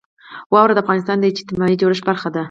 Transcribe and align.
واوره 0.53 0.73
د 0.75 0.79
افغانستان 0.83 1.17
د 1.19 1.25
اجتماعي 1.31 1.75
جوړښت 1.81 2.03
برخه 2.09 2.29
ده. 2.35 2.39